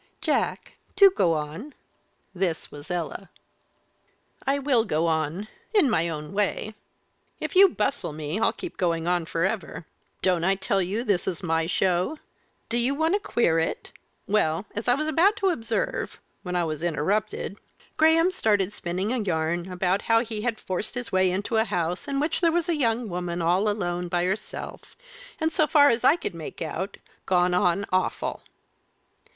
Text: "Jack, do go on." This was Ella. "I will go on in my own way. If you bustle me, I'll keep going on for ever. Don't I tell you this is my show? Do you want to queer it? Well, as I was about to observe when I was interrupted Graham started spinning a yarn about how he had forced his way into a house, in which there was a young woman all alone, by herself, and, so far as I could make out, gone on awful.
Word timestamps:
"Jack, 0.19 0.73
do 0.95 1.11
go 1.11 1.33
on." 1.33 1.75
This 2.33 2.71
was 2.71 2.89
Ella. 2.89 3.29
"I 4.47 4.57
will 4.57 4.83
go 4.83 5.05
on 5.05 5.47
in 5.75 5.91
my 5.91 6.09
own 6.09 6.33
way. 6.33 6.73
If 7.39 7.55
you 7.55 7.69
bustle 7.69 8.11
me, 8.11 8.39
I'll 8.39 8.51
keep 8.51 8.77
going 8.77 9.05
on 9.05 9.27
for 9.27 9.45
ever. 9.45 9.85
Don't 10.23 10.43
I 10.43 10.55
tell 10.55 10.81
you 10.81 11.03
this 11.03 11.27
is 11.27 11.43
my 11.43 11.67
show? 11.67 12.17
Do 12.67 12.79
you 12.79 12.95
want 12.95 13.13
to 13.13 13.19
queer 13.19 13.59
it? 13.59 13.91
Well, 14.25 14.65
as 14.73 14.87
I 14.87 14.95
was 14.95 15.07
about 15.07 15.35
to 15.35 15.49
observe 15.49 16.19
when 16.41 16.55
I 16.55 16.63
was 16.63 16.81
interrupted 16.81 17.59
Graham 17.95 18.31
started 18.31 18.71
spinning 18.73 19.13
a 19.13 19.19
yarn 19.19 19.71
about 19.71 20.01
how 20.01 20.21
he 20.21 20.41
had 20.41 20.59
forced 20.59 20.95
his 20.95 21.11
way 21.11 21.29
into 21.29 21.57
a 21.57 21.63
house, 21.65 22.07
in 22.07 22.19
which 22.19 22.41
there 22.41 22.51
was 22.51 22.67
a 22.67 22.75
young 22.75 23.07
woman 23.07 23.39
all 23.39 23.69
alone, 23.69 24.07
by 24.07 24.25
herself, 24.25 24.97
and, 25.39 25.51
so 25.51 25.67
far 25.67 25.89
as 25.89 26.03
I 26.03 26.15
could 26.15 26.33
make 26.33 26.59
out, 26.59 26.97
gone 27.27 27.53
on 27.53 27.85
awful. 27.91 28.41